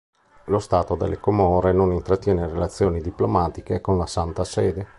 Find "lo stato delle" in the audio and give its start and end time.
0.45-1.19